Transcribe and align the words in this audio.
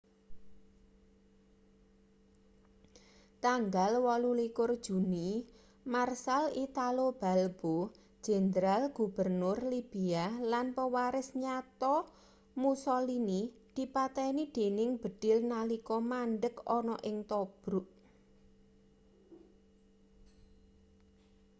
tanggal 3.45 3.91
28 4.03 4.85
juni 4.85 5.29
marshal 5.93 6.45
italo 6.65 7.07
balbo 7.21 7.75
jendral-gubernur 8.25 9.57
libia 9.71 10.25
lan 10.51 10.65
pewaris 10.77 11.29
nyata 11.43 11.95
mussolini 12.61 13.41
dipateni 13.75 14.43
dening 14.55 14.91
bedhil 15.01 15.37
nalika 15.53 15.97
mandheg 16.11 16.55
ana 16.77 16.95
ing 17.09 17.17
tobruk 17.29 17.87